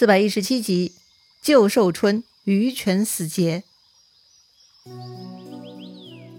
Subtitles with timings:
[0.00, 0.92] 四百一十七集，
[1.42, 3.64] 救寿春，于泉死劫。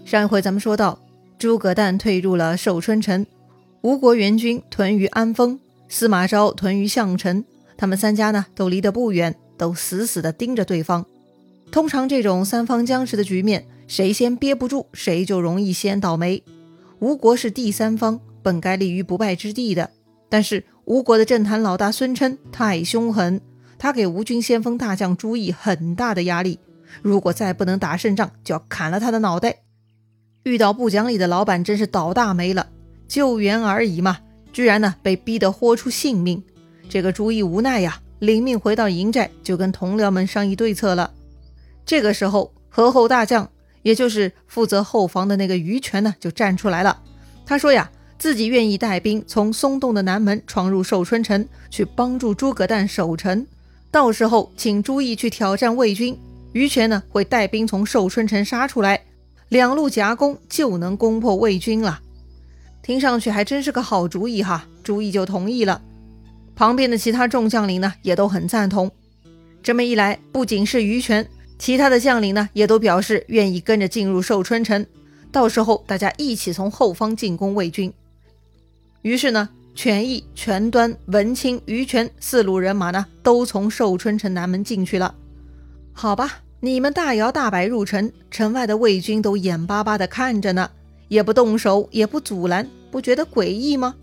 [0.04, 1.00] 上一回咱们说到，
[1.38, 3.24] 诸葛诞退入了寿春城，
[3.82, 7.44] 吴国援军屯于安丰，司马昭屯于项城。
[7.76, 11.06] 他们三家呢，都离得不远，都死死地盯着对方。
[11.70, 16.42] 通常这种三方僵持的局面，谁先憋不住，谁就容易先倒霉。
[16.98, 19.92] 吴国是第三方，本该立于不败之地的，
[20.28, 20.64] 但是。
[20.84, 23.40] 吴国的政坛老大孙琛太凶狠，
[23.82, 26.60] 他给吴军先锋大将朱毅很大的压力。
[27.02, 29.56] 如果再不能打胜仗，就要砍了他的脑袋。
[30.44, 32.68] 遇到不讲理的老板，真是倒大霉了。
[33.08, 34.20] 救援而已嘛，
[34.52, 36.40] 居然呢被逼得豁出性命。
[36.88, 41.12] 这个朱毅无奈呀，领命回到营寨，就跟同僚们商议对策了。
[41.84, 43.50] 这个时候，河后大将，
[43.82, 47.00] 也就是负责后防的那个于权呢，就站出来了。
[47.44, 47.90] 他说呀。
[48.18, 53.44] 自己愿意带兵从松动的南门闯入寿春城，去帮助诸葛诞守城。
[53.92, 56.18] 到时候，请朱毅去挑战魏军，
[56.52, 59.04] 于权呢会带兵从寿春城杀出来，
[59.50, 62.00] 两路夹攻就能攻破魏军了。
[62.82, 64.66] 听上去还真是个好主意哈！
[64.82, 65.82] 朱毅就同意了。
[66.56, 68.90] 旁边的其他众将领呢也都很赞同。
[69.62, 74.84] 这么一来，不仅是于权，其他的将领呢也都表示愿意跟着进入寿春城。
[75.30, 77.92] 到时候大家一起从后方进攻魏军。
[79.02, 85.14] 于是呢，权益、权端、文钦、于权四路人马呢，都从寿春城南门进去了。
[85.92, 90.70] 好吧，你们大摇大摆入城，城外的魏军都眼巴巴地看着呢，
[91.08, 93.94] 也不动手，也不阻拦，不觉得诡异吗？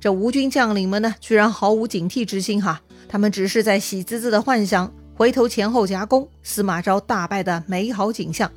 [0.00, 8.50] 这吴军将领们呢，居然毫无警惕之心哈，他们只是在喜滋滋地幻想回头前后夹攻司马昭大败的美好景象，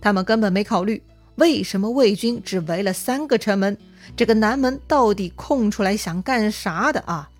[0.00, 1.00] 他们根本没考虑
[1.36, 3.78] 为什么魏军只围了三个城门。
[4.16, 7.30] 这个南门到底空出来想干啥的啊？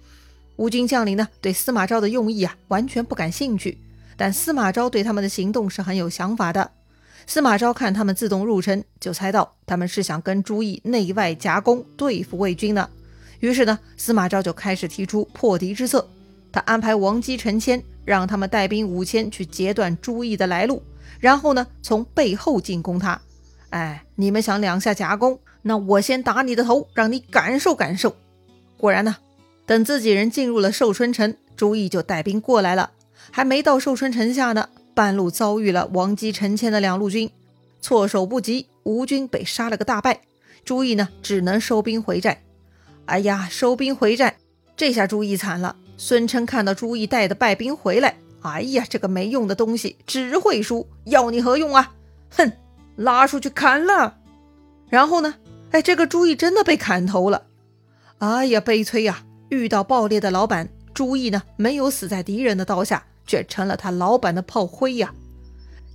[0.56, 3.78] 吴军将领呢，对司马昭的用意啊，完全不感兴趣。
[4.16, 6.72] 但司马昭对他们的行动是很有想法的。
[7.27, 12.89] 司马昭看他们自动入城，就猜到他们是想跟朱毅内外夹攻，对付魏军呢。
[13.40, 16.08] 于是呢，司马昭就开始提出破敌之策。
[16.50, 20.83] 他安排王基、陈谦让他们带兵五千去截断朱毅的来路，
[21.20, 23.20] 然后呢，从背后进攻他。
[23.70, 25.39] 哎，你们想两下夹攻？
[25.68, 28.17] 那我先打你的头，让你感受感受。
[28.79, 29.17] 果然呢，
[29.67, 32.92] 等自己人进入了寿春城，朱毅就带兵过来了。
[33.30, 37.30] 还没到寿春城下呢，半路遭遇了王基、陈谦的两路军，
[37.83, 40.23] 措手不及，吴军被杀了个大败。
[40.64, 42.42] 朱毅呢，只能收兵回寨。
[43.05, 44.39] 哎呀，收兵回寨，
[44.74, 45.77] 这下朱毅惨了。
[45.98, 51.92] 孙琛看到朱毅带的败兵回来，哎呀，这个没用的东西，只会输，要你何用啊？
[52.30, 52.50] 哼，
[52.96, 54.14] 拉出去砍了。
[54.89, 55.35] 然后呢？
[55.70, 57.46] 哎，这个朱毅真的被砍头了！
[58.18, 59.24] 哎呀，悲催呀！
[59.51, 65.14] 遇到爆裂的老板，朱毅呢没有死在敌人的刀下，却成了他老板的炮灰呀。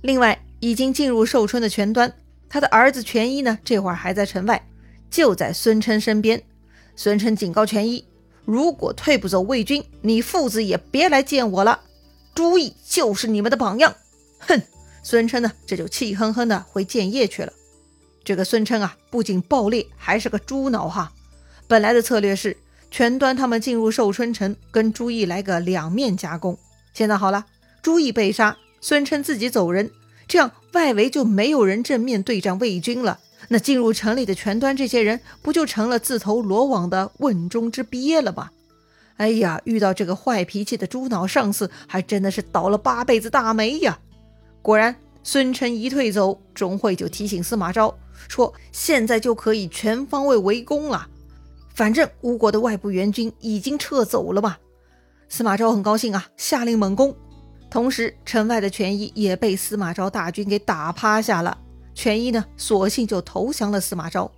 [0.02, 2.12] 另外，已经进入寿春的全端，
[2.48, 4.66] 他的儿子全一呢，这会儿还在城外，
[5.10, 6.42] 就在孙琛身边。
[6.96, 8.04] 孙琛警告全一，
[8.44, 11.80] 如果退不走魏军，你父子也别来见我了。
[12.34, 13.94] 朱毅就是你们的榜样！
[14.38, 14.62] 哼！
[15.02, 17.52] 孙琛呢，这就气哼哼的回建业去了。
[18.24, 21.12] 这个孙琛啊，不仅暴烈，还是个猪脑哈。
[21.68, 22.56] 本来的策略是
[22.90, 26.58] 全端他们进入寿春城，跟朱毅来个两面夹攻。
[26.92, 27.44] 现在好了，
[27.82, 29.90] 朱毅被杀，孙琛自己走人，
[30.26, 33.20] 这样外围就没有人正面对战魏军了。
[33.48, 38.50] 那进入城里的全端这些人，不就成了自投罗网的瓮中之鳖了吗？
[39.16, 43.98] 哎呀，遇到这个坏脾气的猪脑上司，还真的是倒了八辈子大霉呀！
[44.62, 47.92] 果然，孙琛一退走，钟会就提醒司马昭。
[48.28, 51.08] 说现在就可以全方位围攻了，
[51.74, 54.56] 反正吴国的外部援军已经撤走了嘛。
[55.28, 57.14] 司马昭很高兴啊，下令猛攻。
[57.70, 61.58] 同时，城外的权益也被司马昭大军给打趴下了。
[61.94, 64.30] 权益呢，索性就投降了司马昭。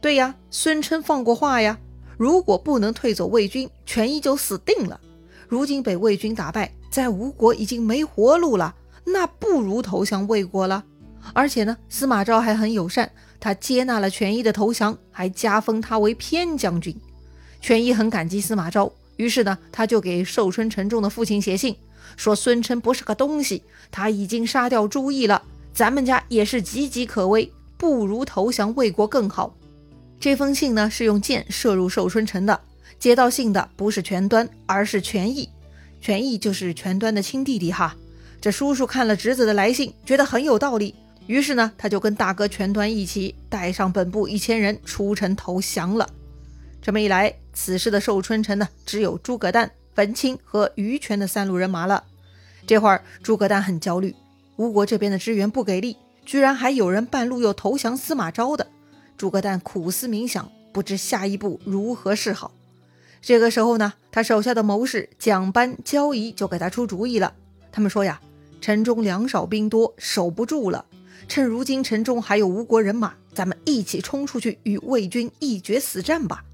[0.00, 1.78] 对呀，孙琛放过话呀，
[2.16, 5.00] 如果不能退走魏军，权益就死定了。
[5.48, 8.74] 如今被魏军打败，在吴国已经没活路了，
[9.06, 10.84] 那不如投降魏国了。
[11.32, 13.10] 而且呢，司马昭还很友善，
[13.40, 16.94] 他接纳了权益的投降，还加封他为偏将军。
[17.60, 21.74] 权益很感激司马昭，于是呢，他就给寿春城中的父亲写信，
[22.16, 25.42] 说孙琛不是个东西，他已经杀掉朱毅了，
[25.72, 29.56] 咱们家也是岌岌可危，不如投降魏国更好。
[30.20, 32.60] 这封信呢，是用箭射入寿春城的。
[32.98, 35.48] 接到信的不是全端，而是权益，
[36.00, 37.94] 权益就是全端的亲弟弟哈。
[38.46, 40.94] 这叔叔看了侄子的来信，觉得很有道理。
[41.26, 46.08] 于是呢，他就跟大哥全端一起带上本部一千人出城投降了。
[46.80, 52.04] 这么一来，此时的寿春城呢，只有诸葛诞、文钦和于权的三路人马了。
[52.68, 54.14] 这会儿诸葛诞很焦虑，
[54.54, 58.68] 吴国这边的支援不给力，居然还有人半路又投降司马昭的。
[59.18, 62.52] 诸葛诞苦思冥想，不知下一步如何是好。
[63.20, 67.34] 这个时候呢，他手下的谋士蒋班、焦仪就给他出主意了。
[67.72, 68.20] 他们说呀，
[68.60, 70.84] 城中粮少兵多，守不住了。
[71.28, 76.44] 趁如今城中还有吴国人马，咱们一起冲出去与魏军一决死战吧。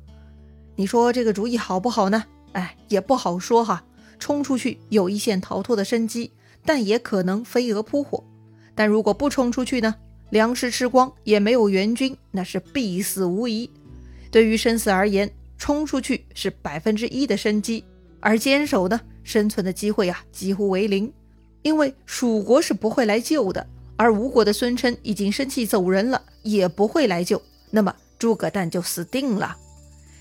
[0.76, 2.24] 你说这个主意好不好呢？
[2.52, 3.84] 哎，也不好说哈。
[4.18, 6.32] 冲出去有一线逃脱的生机，
[6.64, 8.22] 但也可能飞蛾扑火。
[8.74, 9.94] 但如果不冲出去呢？
[10.30, 13.68] 粮食吃光，也没有援军，那是必死无疑。
[14.30, 17.84] 对于生死而言，冲出去是百分之一的生机，
[18.20, 21.12] 而坚守呢，生存的机会啊几乎为零。
[21.62, 23.66] 因为蜀国是不会来救的。
[23.96, 29.56] 而吴国的孙琛已经生气走人了，也不会来救，那么诸葛诞就死定了。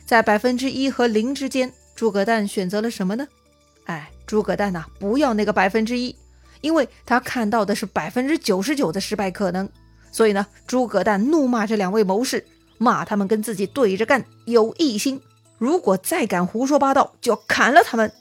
[0.05, 3.27] 在百分之一和零之间，诸葛诞选择了什么呢？
[3.85, 6.15] 哎，诸葛诞呐，不要那个百分之一，
[6.59, 9.67] 因为他看到的是百分之九十九的失败可能。
[10.11, 12.45] 所以呢，诸葛诞怒骂这两位谋士，
[12.77, 15.19] 骂他们跟自己对着干，有异心。
[15.57, 18.11] 如果再敢胡说八道，就砍了他们。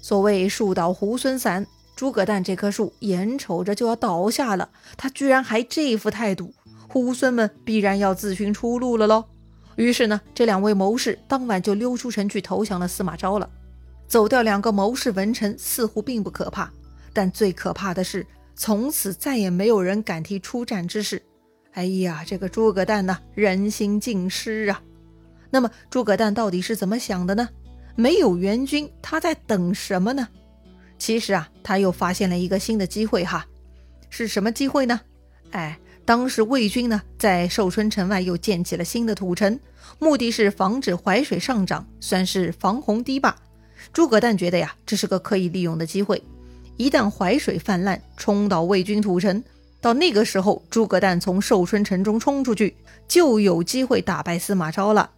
[0.00, 1.66] 所谓树倒猢狲散。
[2.02, 6.52] 诸葛诞这棵树眼瞅着就要倒下了，他居然还这副态度，
[6.88, 9.24] 猢狲们必然要自寻出路了喽。
[9.76, 13.48] 于是呢，这两位谋士当晚就溜出城去投降了司马昭了。
[14.08, 16.68] 走掉两个谋士文臣似乎并不可怕，
[17.12, 18.26] 但最可怕的是，
[18.56, 21.22] 从此再也没有人敢提出战之事。
[21.70, 24.82] 哎呀，这个诸葛诞呐，人心尽失啊！
[25.50, 27.48] 那么诸葛诞到底是怎么想的呢？
[27.94, 30.26] 没有援军，他在等什么呢？
[31.02, 33.44] 其实啊，他又发现了一个新的机会哈，
[34.08, 35.00] 是什么机会呢？
[35.50, 39.58] 哎，当时魏军呢在寿春城外又建起了新的土城，
[39.98, 43.34] 目的是防止淮水上涨，算是防洪堤坝。
[43.92, 46.22] 诸葛诞觉得呀，这是个可以利用的机会。
[46.76, 49.42] 一旦淮水泛滥，冲倒魏军土城，
[49.80, 52.76] 到那个时候，诸葛诞从寿春城中冲出去，
[53.08, 55.10] 就有机会打败司马昭了。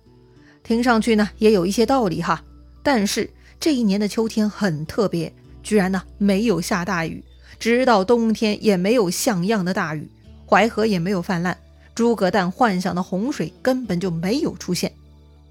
[0.62, 2.42] 听上去呢，也有一些道理哈。
[2.82, 3.28] 但是
[3.60, 5.30] 这一年的秋天很特别。
[5.64, 7.24] 居然呢没有下大雨，
[7.58, 10.08] 直到冬天也没有像样的大雨，
[10.46, 11.56] 淮河也没有泛滥，
[11.94, 14.92] 诸葛诞幻想的洪水根本就没有出现。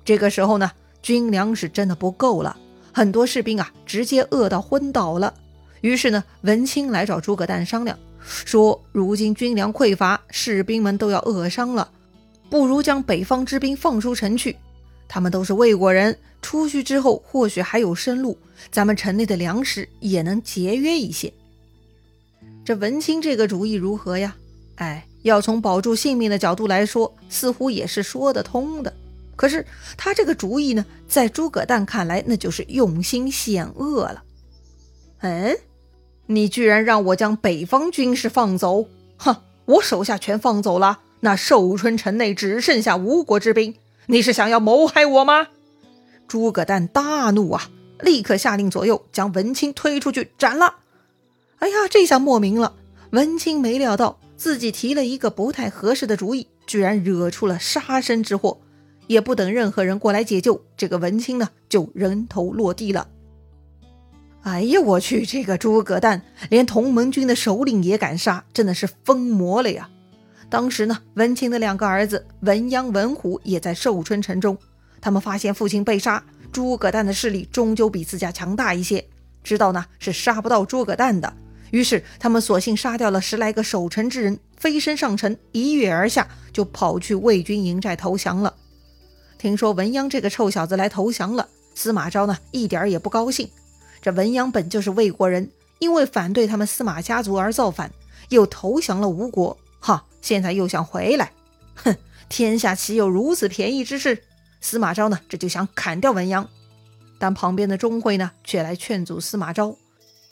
[0.06, 0.72] 这个时候呢，
[1.02, 2.56] 军粮是真的不够了，
[2.94, 5.34] 很多士兵啊直接饿到昏倒了。
[5.82, 11.90] 于是呢，文钦来找诸葛诞商量，说如今军粮匮乏，士兵们都要饿伤了，
[12.50, 14.56] 不如将北方之兵放出城去。
[15.14, 18.36] 他们都是魏国人，出去之后或许还有生路，
[18.72, 21.32] 咱们城内的粮食也能节约一些。
[22.66, 24.36] 这文钦这个主意如何呀？
[24.78, 28.92] 哎，要从保住性命的角度来说，似乎也是说得通的。
[29.36, 29.64] 可是
[29.96, 34.24] 他这个主意呢，在诸葛诞看来，那就是用心险恶了。
[35.20, 35.56] 嗯，
[36.26, 38.88] 你居然让我将北方军士放走？
[39.18, 39.36] 哼，
[39.66, 43.76] 我手下全放走了，那寿春城内只剩下吴国之兵。
[44.08, 45.48] 你是想要谋害我吗？
[46.28, 47.70] 诸葛诞大怒啊，
[48.00, 50.76] 立刻下令左右将文钦推出去斩了。
[51.60, 52.76] 哎呀，这下莫名了。
[53.12, 58.60] 文钦没料到自己提了一个不太合适的主意，居然惹出了杀身之祸。
[59.08, 63.10] 也不等任何人过来解救，这个文钦呢就人头落地了。
[64.42, 69.90] 哎呀，我去，这个诸葛诞连同盟军的首领也敢杀，真的是疯魔了呀！
[70.54, 74.56] 当时呢，文钦的两个儿子文鸯、文虎也在寿春城中。
[75.02, 79.04] 他们发现父亲被杀，诸葛诞的势力终究比自家强大一些，
[79.44, 81.34] 知道呢是杀不到诸葛诞的，
[81.72, 88.54] 于是他们索性杀掉了十来个守城之人，飞身上城，一跃而下，就跑去魏军营寨投降了。
[89.40, 93.50] 听说文鸯这个臭小子来投降了，司马昭呢一点也不高兴。
[94.04, 97.92] 这文鸯本就是魏国人，因为反对他们司马家族而造反，
[98.30, 99.58] 又投降了吴国。
[100.24, 101.32] 现在又想回来，
[101.76, 101.96] 哼！
[102.30, 104.24] 天下岂有如此便宜之事？
[104.62, 106.48] 司马昭呢，这就想砍掉文鸯，
[107.20, 109.76] 但旁边的钟会呢，却来劝阻司马昭。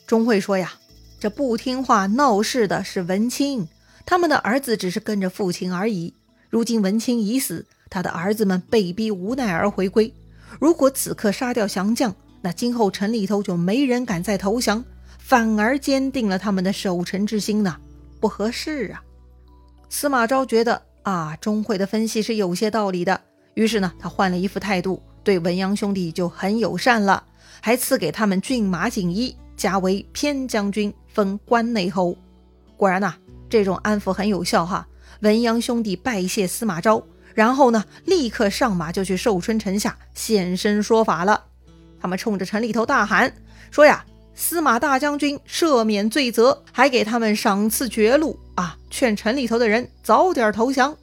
[0.07, 0.73] 钟会说呀
[1.19, 3.67] ：“这不听话闹事的是文钦，
[4.05, 6.13] 他们的儿子只是跟着父亲而已。
[6.49, 10.11] 如今文钦已死，他的儿子们被逼无奈而回归。
[10.57, 14.83] 如果此刻杀掉降将，那今后城里头就没人敢再投降，
[15.19, 17.77] 反而坚定了他们的守城之心呢，
[18.21, 19.03] 不合适啊！”
[19.93, 23.19] 司马昭觉得啊，钟会的分析是有些道理的，
[23.55, 27.21] 于是呢，他换了一副态度，对文鸯兄弟就很友善了，
[27.59, 32.15] 还赐给他们骏马锦衣，加为偏将军，封关内侯。
[32.77, 33.13] 果然呐，
[33.49, 34.87] 这种安抚很有效哈。
[35.19, 37.03] 文鸯兄弟拜谢司马昭，
[37.35, 41.43] 然后呢，立刻上马就去寿春城下现身说法了。
[41.99, 43.31] 他们冲着城里头大喊
[43.69, 48.77] 说呀：“司马大将军赦免罪责，还给他们赏赐爵禄啊！
[48.89, 50.97] 劝城里头的人早点投降。”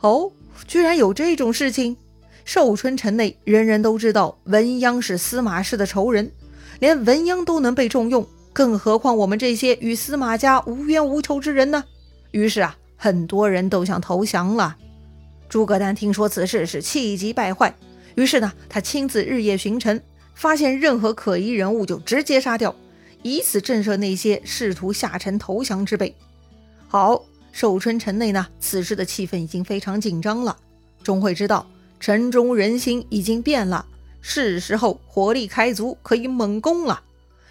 [0.00, 0.30] 哦，
[0.66, 1.96] 居然有这种事情！
[2.44, 6.30] 寿春城内人人都知道文鸯是司马氏的仇人，
[6.78, 11.82] 连文鸯都能被重用，更何况我们这些与司马家无冤无仇之人呢？
[12.30, 14.76] 于是啊，很多人都想投降了。
[15.48, 17.74] 诸葛诞听说此事是气急败坏，
[18.14, 20.00] 于是呢，他亲自日夜巡城，
[20.36, 22.76] 发现任何可疑人物就直接杀掉，
[23.22, 26.14] 以此震慑那些试图下城投降之辈。
[26.86, 30.56] 好，寿春城内呢，此时的气氛已经非常紧张了。
[31.02, 31.66] 钟会知道。
[31.98, 33.86] 城中人心已经变了，
[34.20, 37.02] 是时候火力开足，可以猛攻了。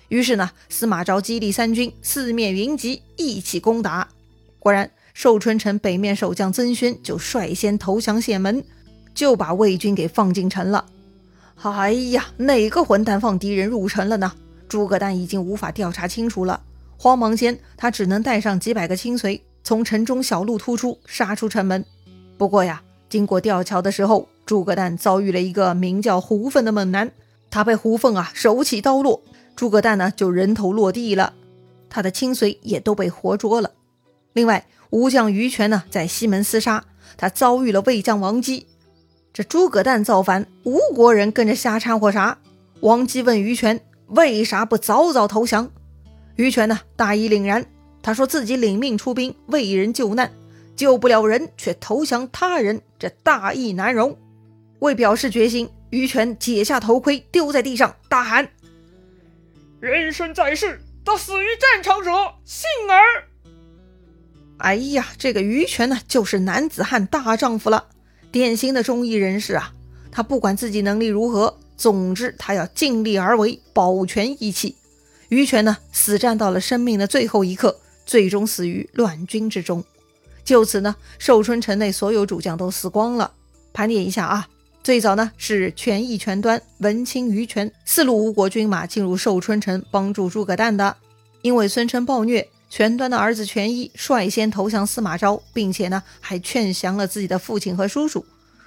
[0.08, 4.08] 于是呢，司马昭激励三军四面云集，一起攻打。
[4.60, 8.64] 果然，寿春城北面守将曾宣就率先投降县门，
[9.16, 10.86] 就把魏军给放进城了。
[11.62, 14.32] 哎呀，哪个混蛋放敌人入城了呢？
[14.68, 16.62] 诸葛诞已经无法调查清楚了。
[16.98, 21.84] 慌忙间，他只能带上几百个亲随，从城中小路突出，杀出城门。
[22.38, 27.12] 不过呀，经过吊桥的时候，诸葛诞遭遇了一个名叫胡凤的猛男，
[27.50, 29.24] 他被胡凤啊手起刀落，
[29.56, 31.34] 诸葛诞呢就人头落地了，
[31.90, 33.72] 他的亲随也都被活捉了。
[34.34, 36.86] 另外，吴将于权呢在西门厮杀，
[37.18, 38.68] 他遭遇了魏将王基。
[39.36, 42.38] 这诸葛诞造反，吴国人跟着瞎掺和啥？
[42.80, 45.70] 王基问于权为啥不早早投降？
[46.38, 47.66] 于权呢大义凛然，
[48.02, 50.32] 他说自己领命出兵为人救难，
[50.78, 54.18] 救不了人却投降他人，这大义难容。
[54.80, 58.48] 为表示决心，于权解下头盔丢在地上，大喊
[59.82, 62.10] ：“人生在世，得死于战场者，
[62.46, 63.28] 幸而！”
[64.60, 67.88] 哎呀，这个于权呢，就是男子汉大丈夫了，
[68.36, 69.72] 典型的忠义人士啊！
[70.12, 74.76] 他不管自己能力如何，总之他要尽力而为，保全义气。
[75.30, 79.82] 于权呢，死战到了生命的最后一刻，最终死于乱军之中。
[80.44, 83.32] 就此呢，寿春城内所有主将都死光了。
[83.72, 84.50] 盘点一下啊。
[84.84, 90.98] 最早呢是权义、权端、文钦、于权四路吴国军马进入寿春城帮助诸葛诞的。
[91.42, 98.26] 因为孙承暴虐，全端的儿子全义率先投降司马昭，并且呢还劝降了自己的父亲和叔叔，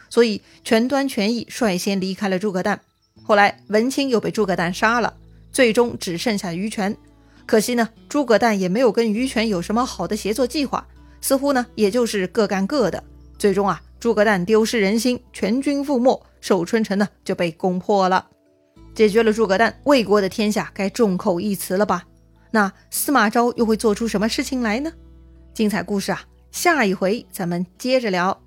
[0.08, 2.80] 所以全端、全义率先离开了诸葛诞。
[3.22, 5.12] 后来文钦又被诸葛诞杀了，
[5.52, 6.96] 最终只剩下于权。
[7.44, 10.88] 可惜呢，诸葛诞也没有跟于权有什么好的协作计划，
[11.20, 13.04] 似乎呢也就是各干各的。
[13.38, 13.82] 最终啊。
[14.00, 18.26] 诸葛诞丢失人心，全军覆没，寿春城呢就被攻破了。
[18.94, 22.04] 解决了诸葛诞，魏国的天下该众口一词了吧？
[22.50, 24.92] 那司马昭又会做出什么事情来呢？
[25.54, 28.40] 精彩故事啊，下一回咱们接着聊。